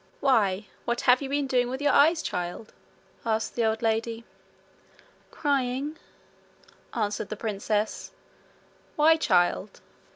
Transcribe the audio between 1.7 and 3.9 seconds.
your eyes, child?' asked the old